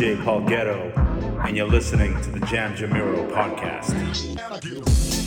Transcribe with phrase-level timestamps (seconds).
[0.00, 0.90] Jay Paul Ghetto,
[1.44, 5.19] and you're listening to the Jam Jamiro podcast.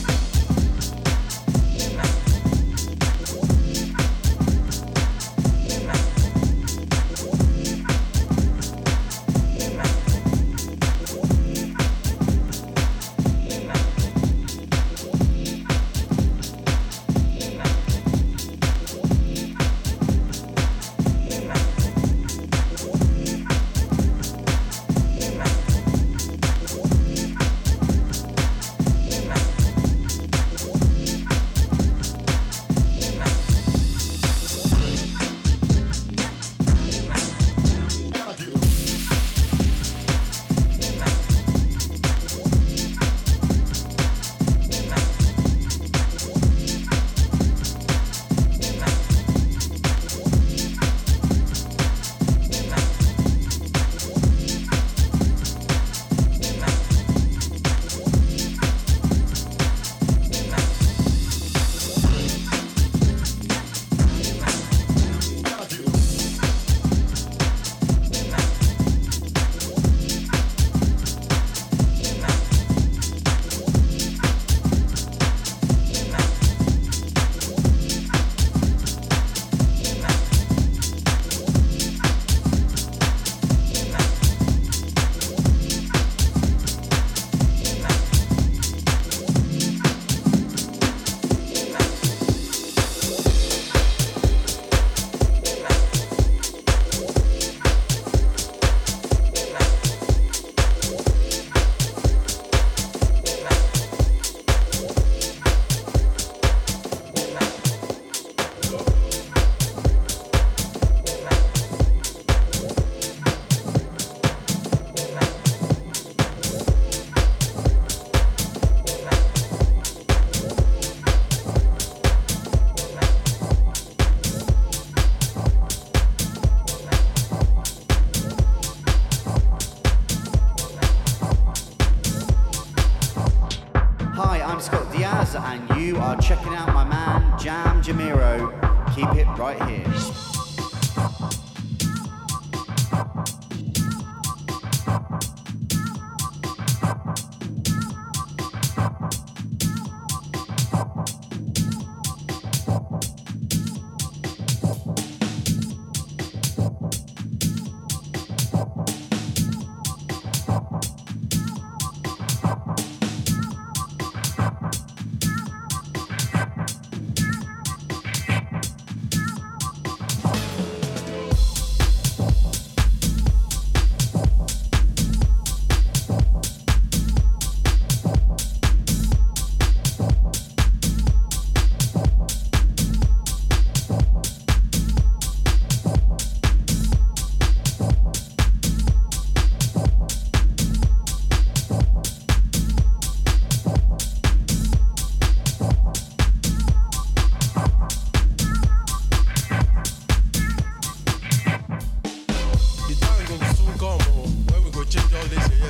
[205.63, 205.69] We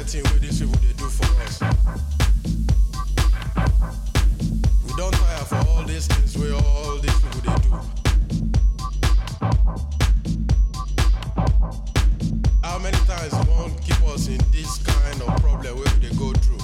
[4.97, 7.69] don't tire for all these things where all these people they do.
[12.63, 16.57] How many times won't keep us in this kind of problem where they go through?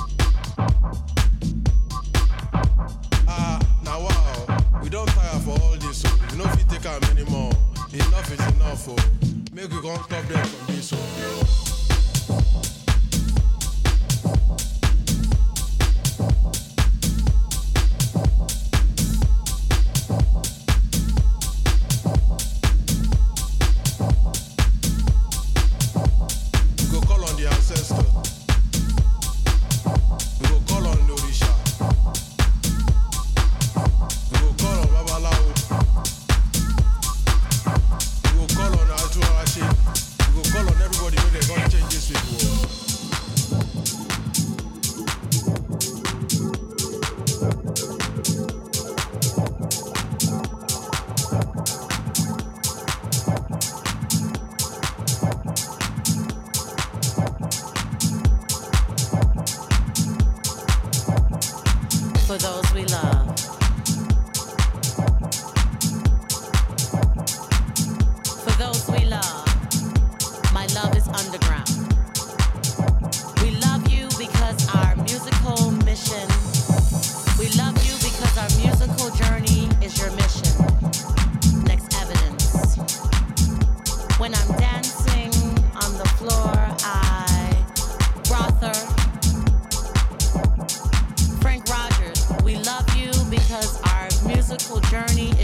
[3.28, 4.48] Ah, now wow,
[4.82, 6.18] we don't tire for all this, oh.
[6.32, 7.54] we don't take them anymore.
[7.94, 8.96] Enough is enough, oh.
[9.54, 11.00] Make we come stop them from this, oh.
[14.22, 14.79] Thank you.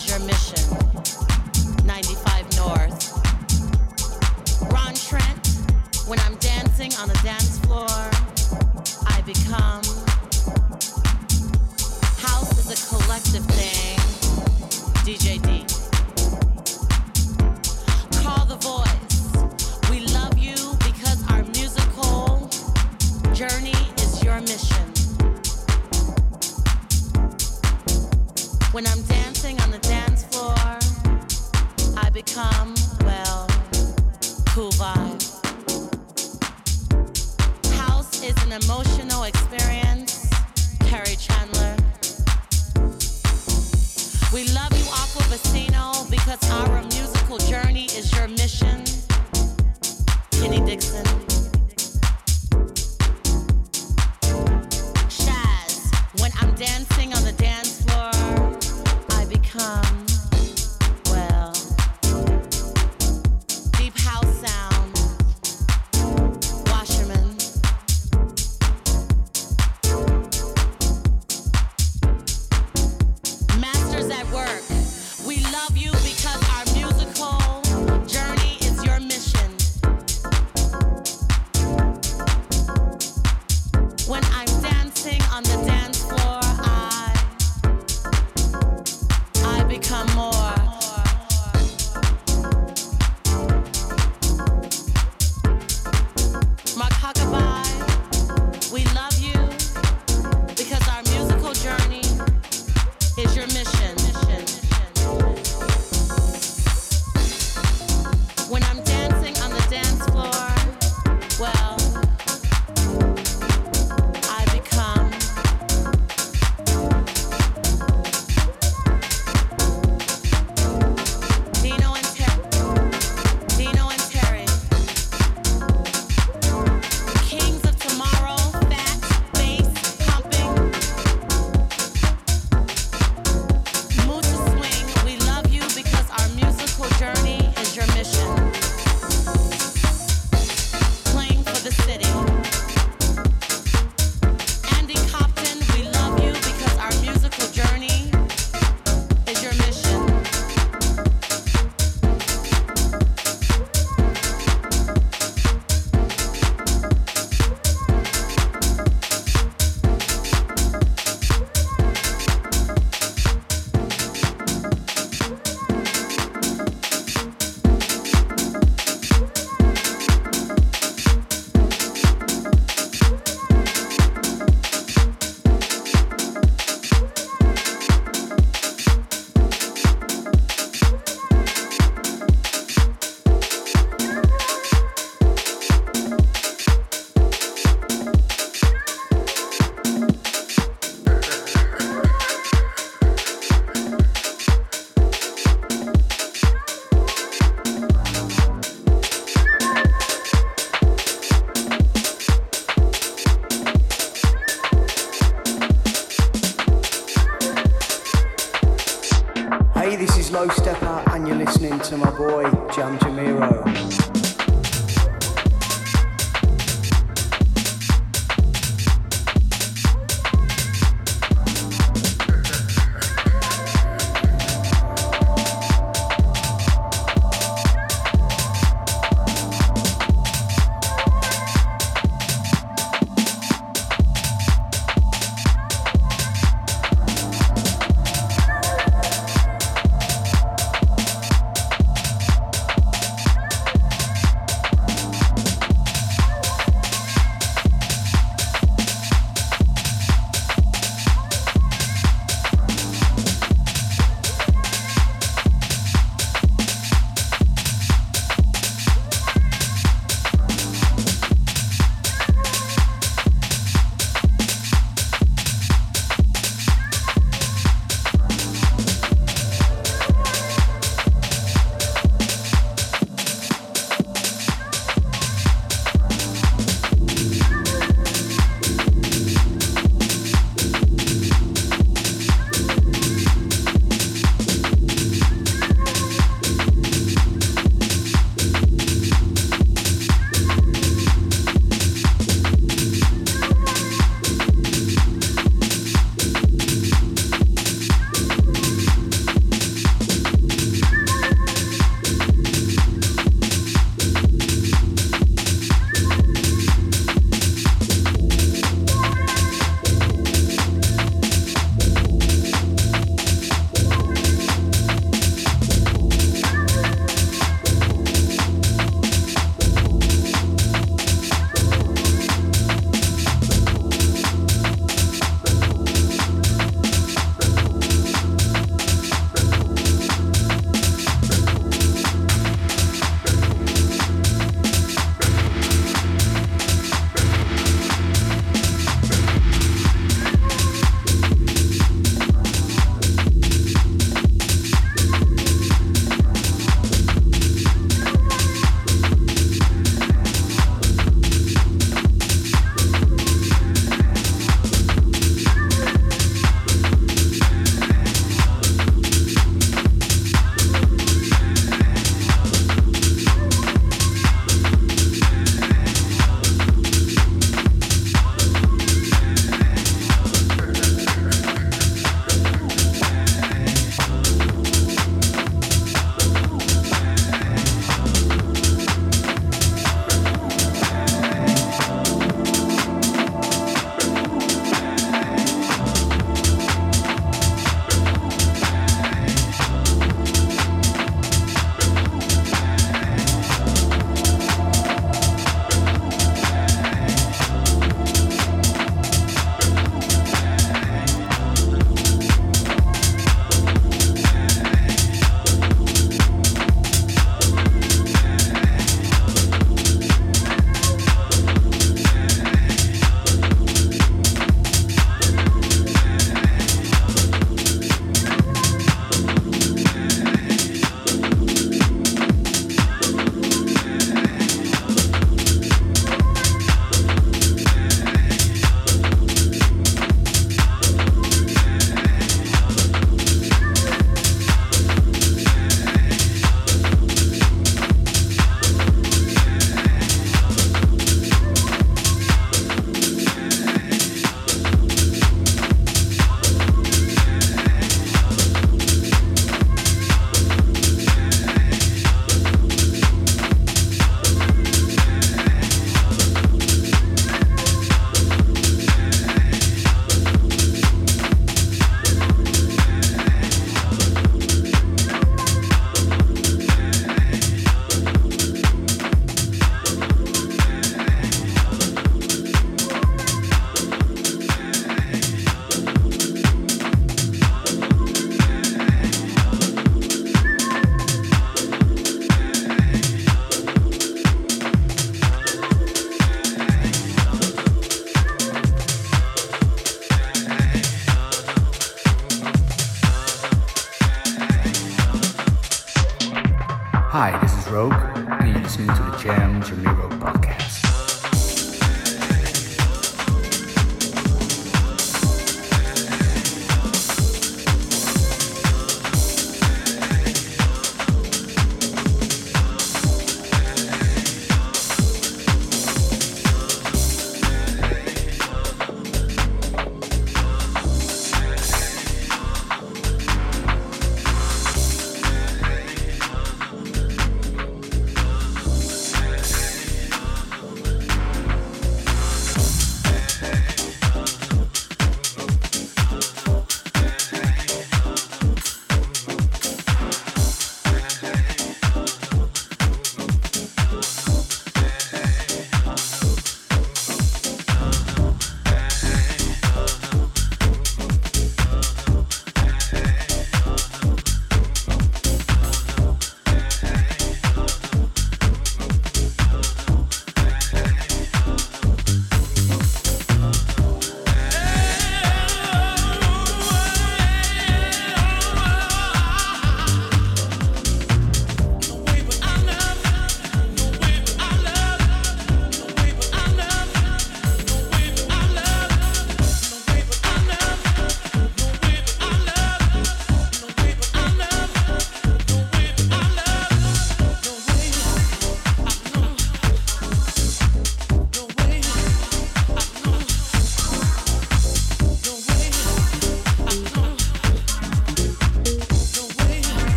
[0.00, 0.99] is your mission.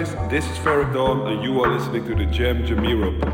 [0.00, 3.29] Guys, this is Ferreck Dawn, and you are listening to the Jam Jamiro.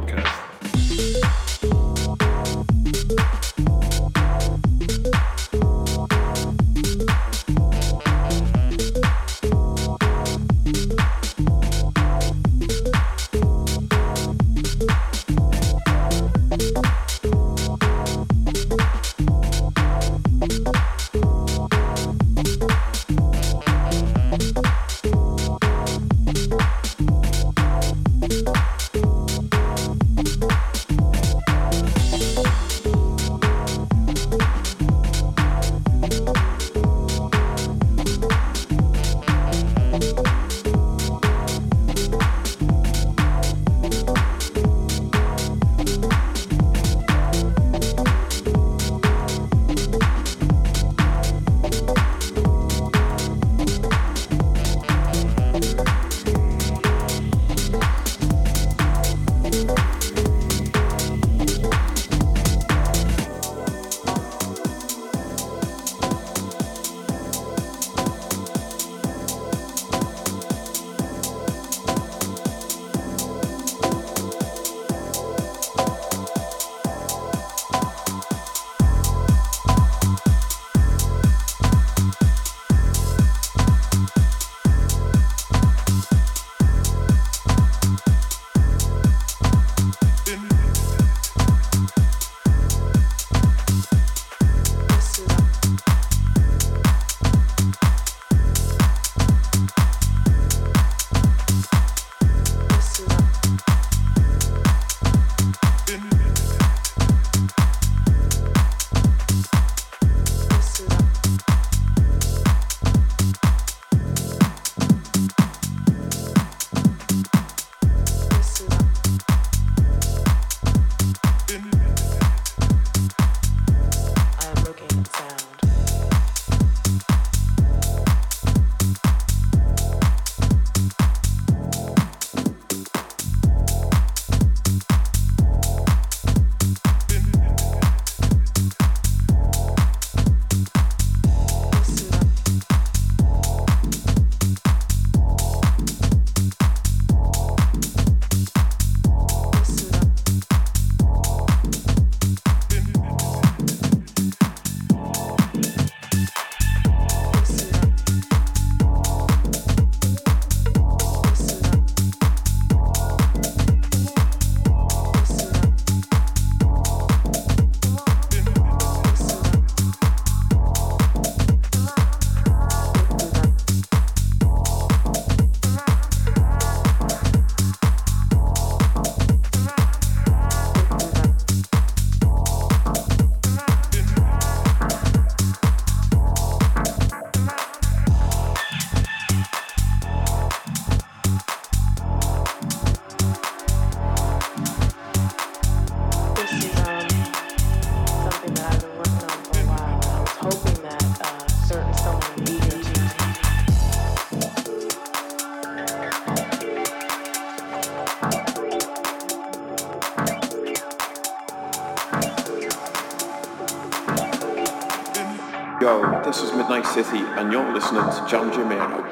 [216.98, 219.05] And you're listening to Jam Jamiro.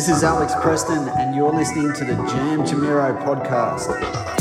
[0.00, 4.39] This is Alex Preston, and you're listening to the Jam Jamiro podcast.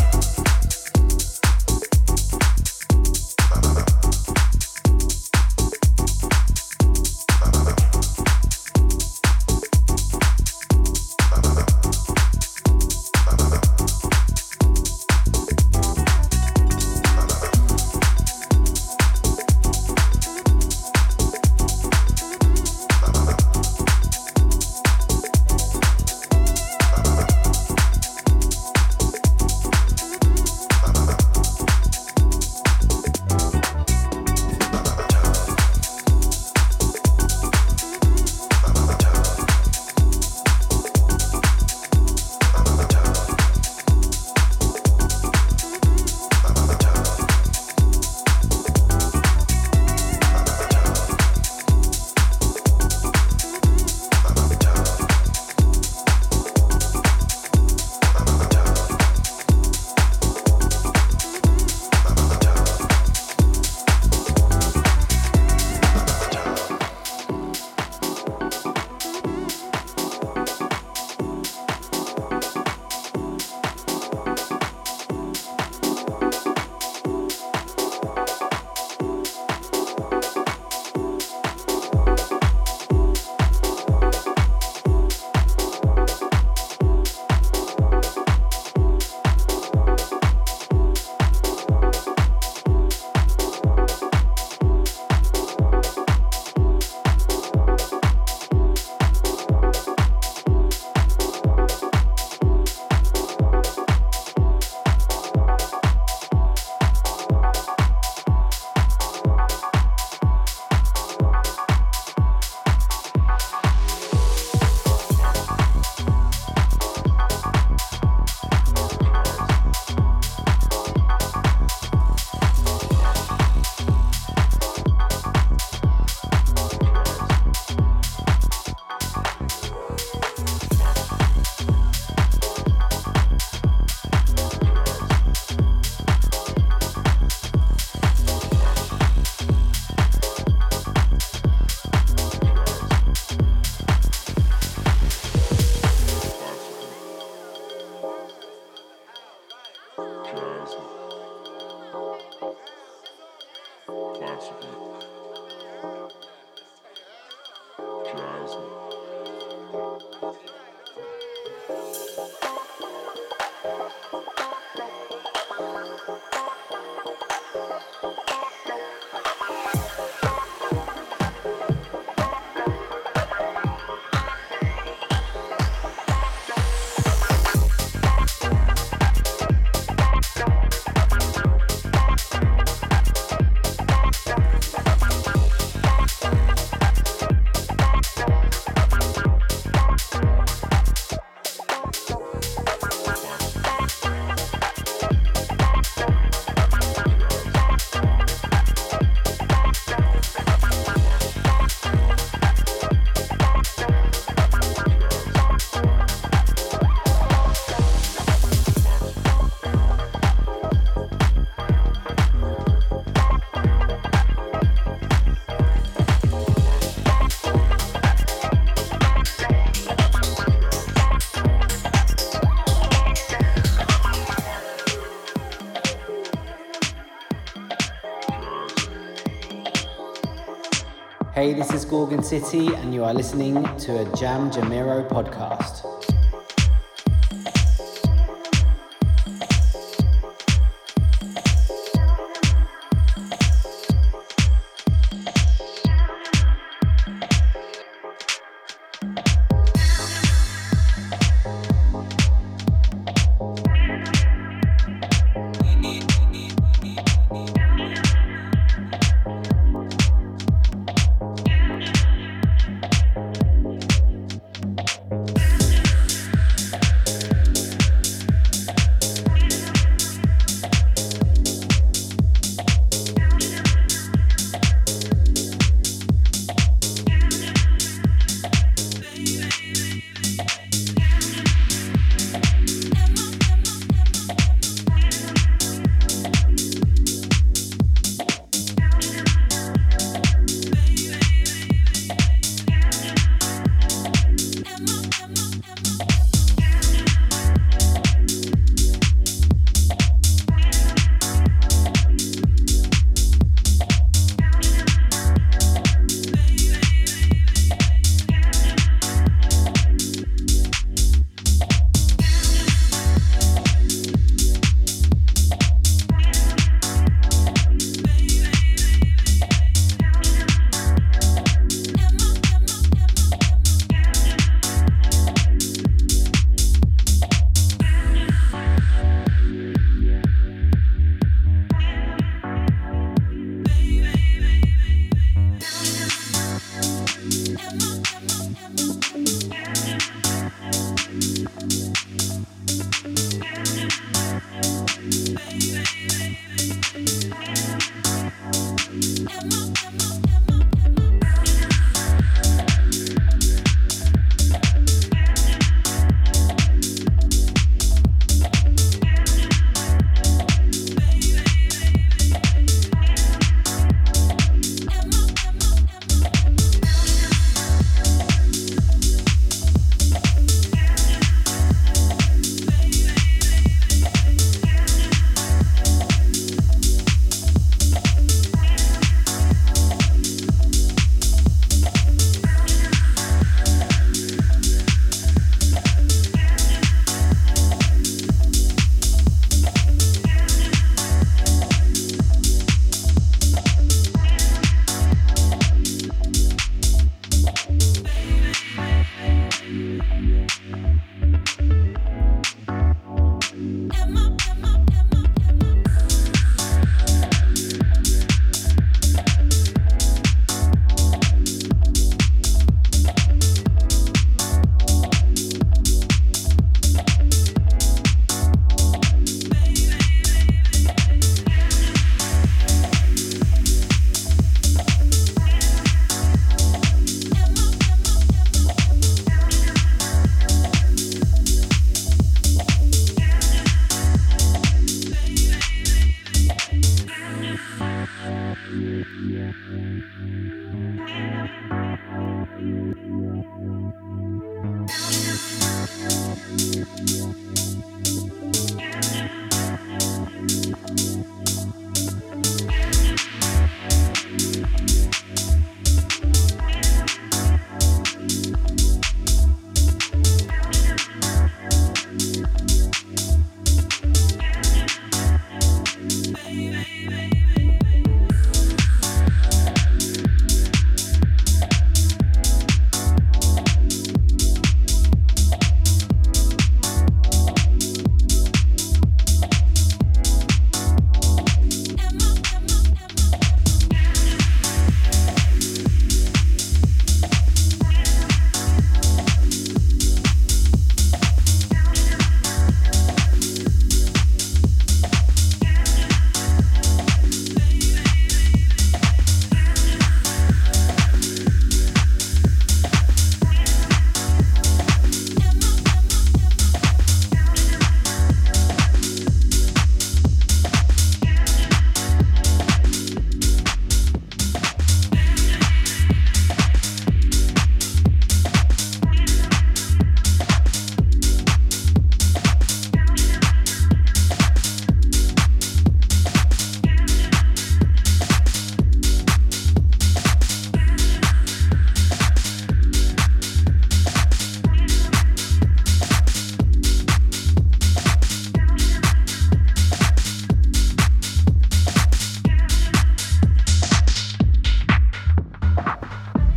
[231.39, 235.98] Hey, this is Gorgon City, and you are listening to a Jam Jamiro podcast.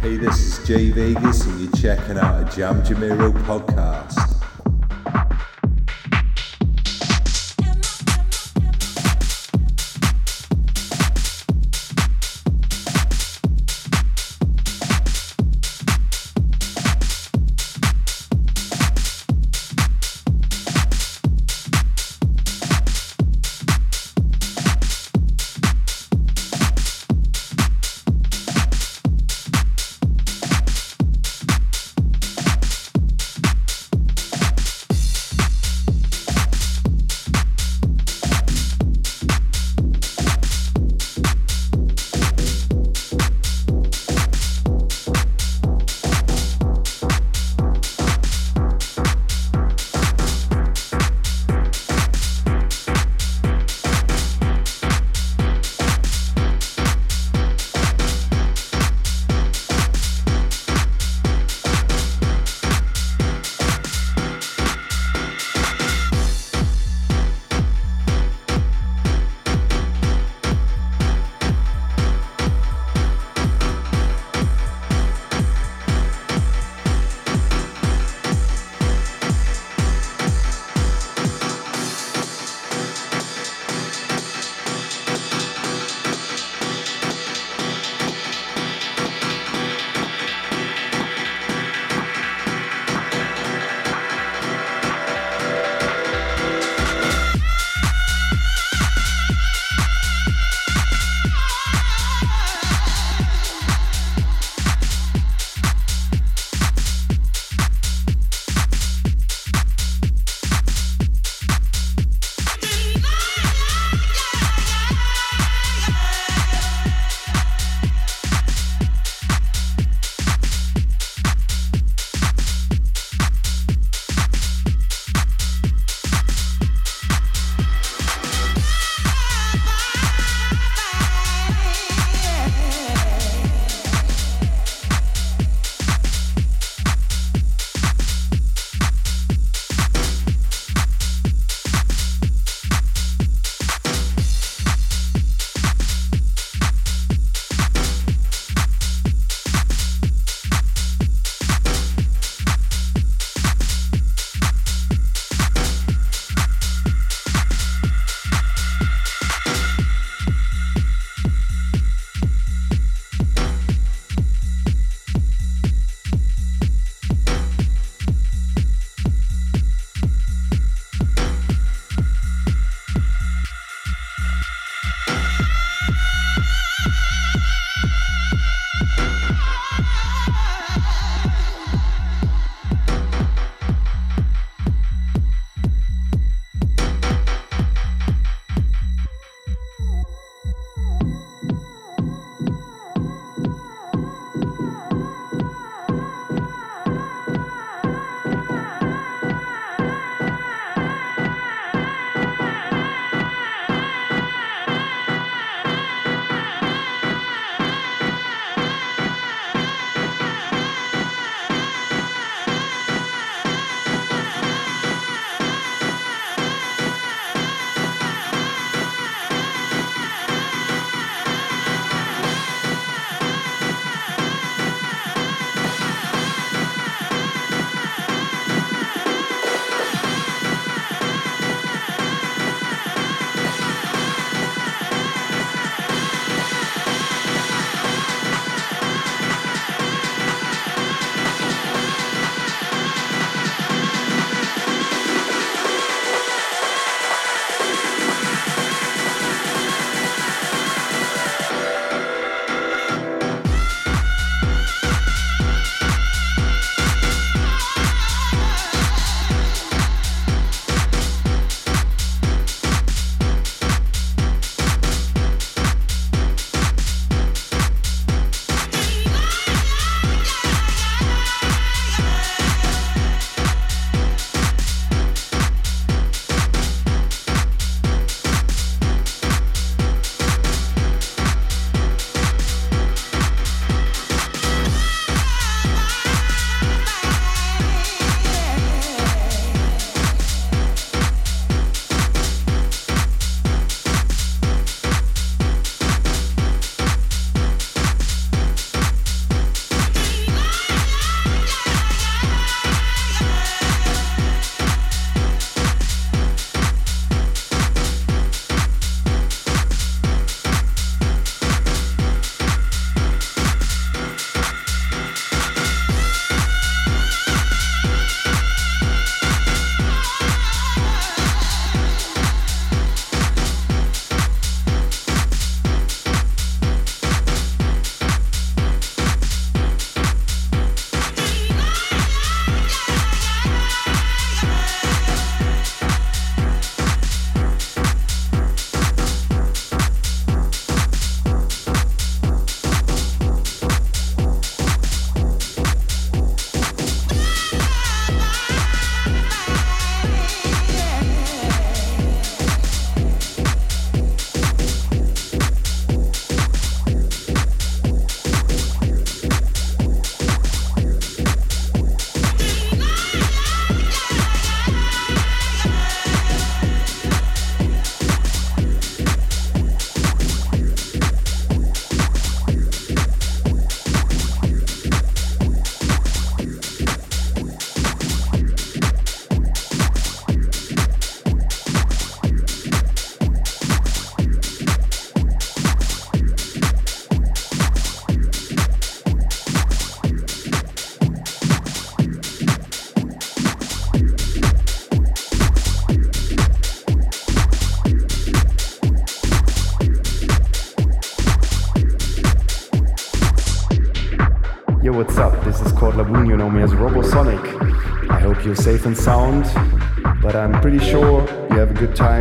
[0.02, 4.41] Hey, this is Jay Vegas, and you're checking out a Jam Jamiro podcast.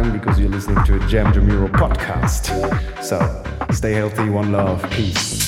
[0.02, 2.49] Time because you're listening to a Jam Jamiro podcast.
[3.04, 3.43] So
[3.74, 5.41] stay healthy, one love, peace.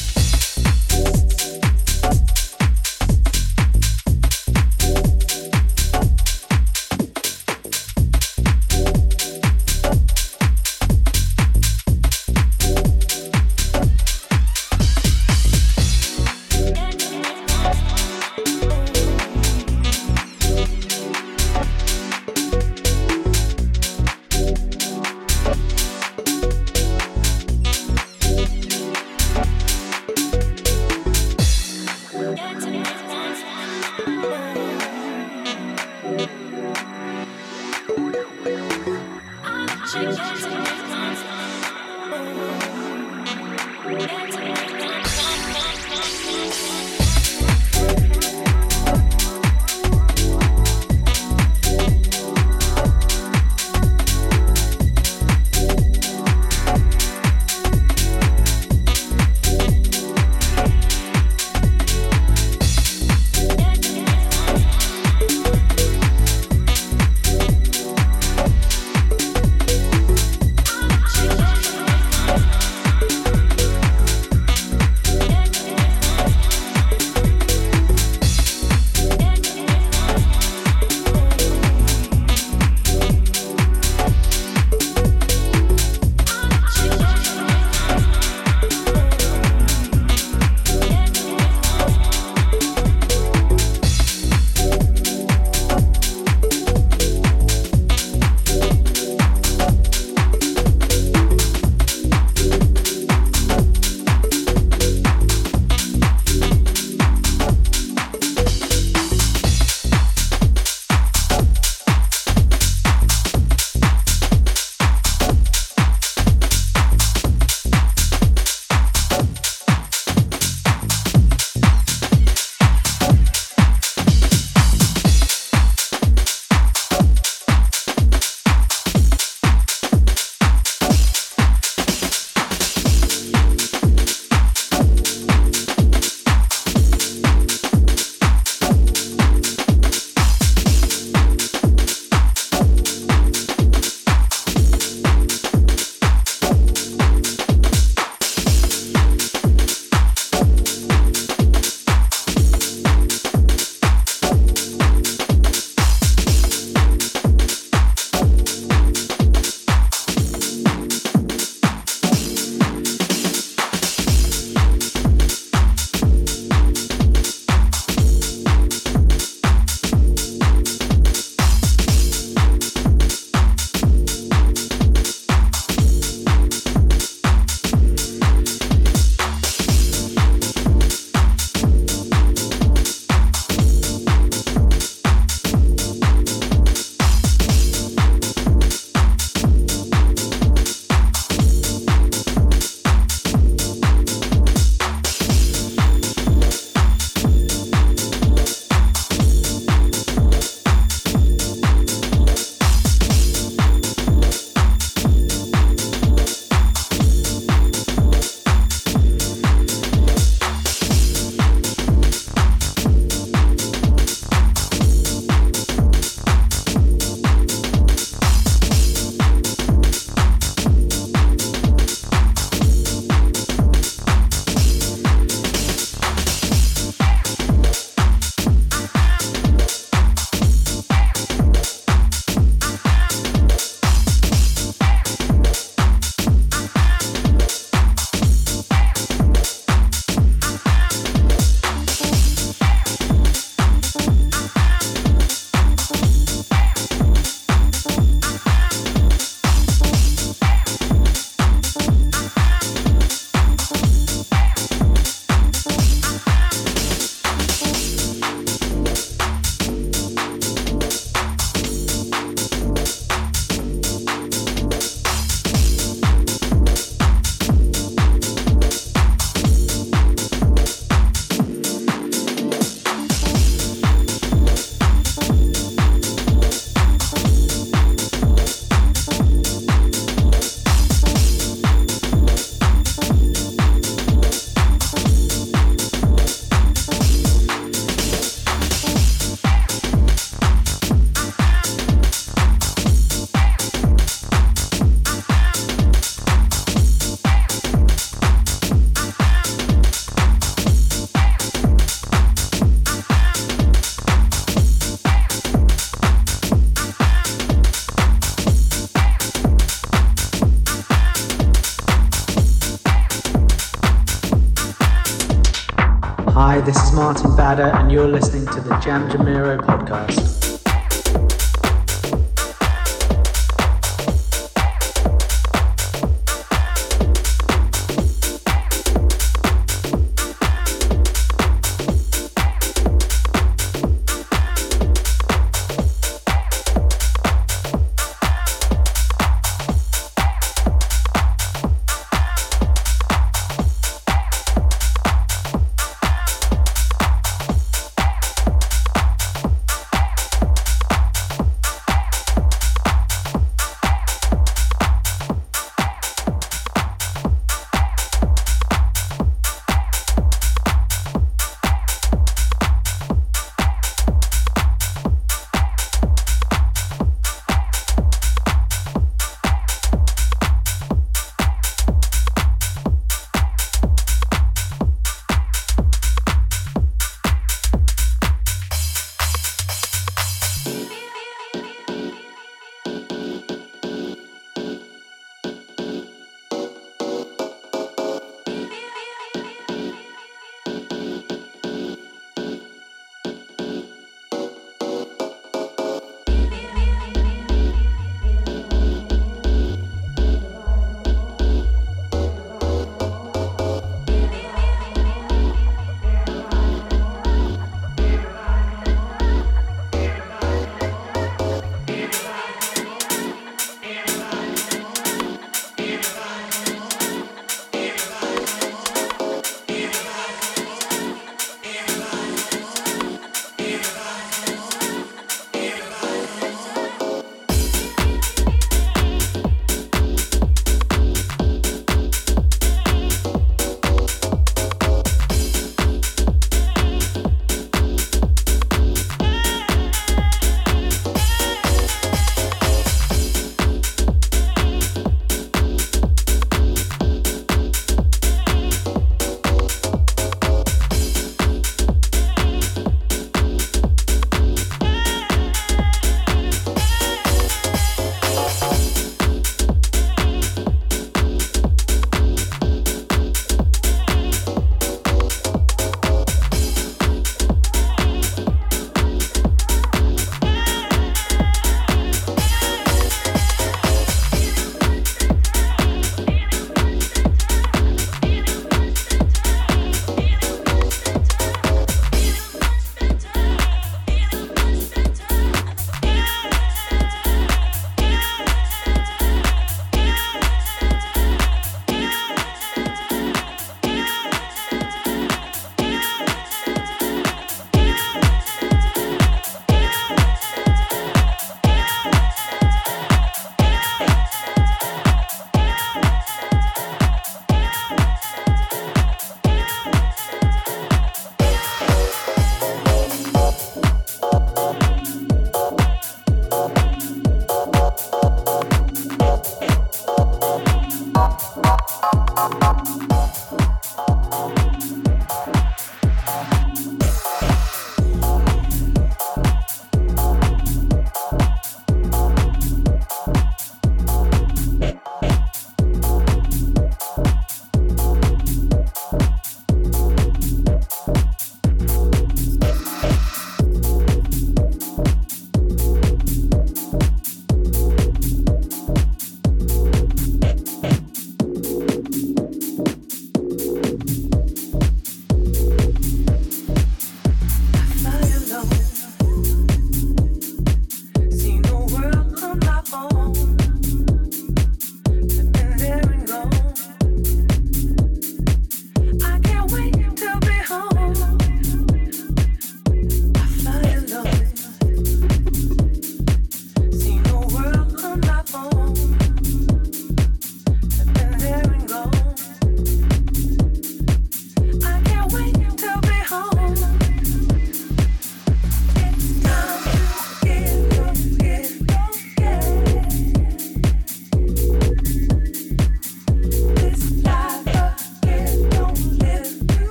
[317.04, 320.23] Martin Bader, and you're listening to the Jam Jamiro podcast.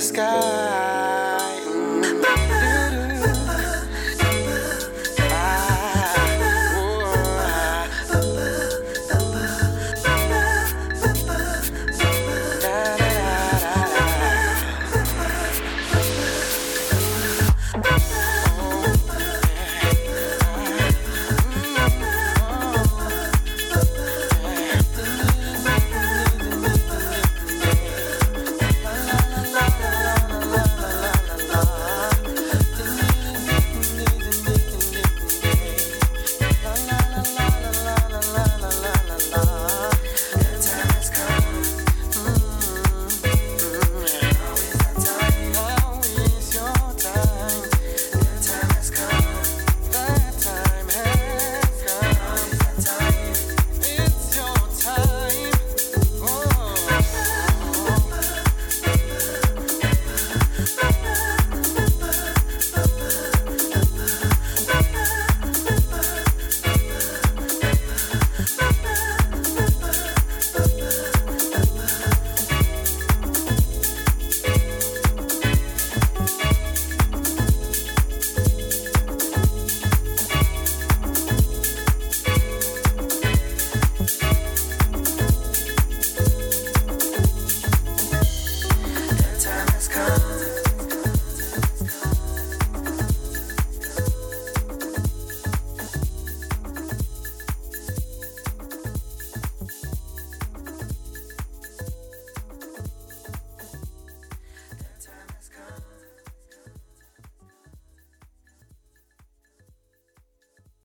[0.00, 0.89] The sky.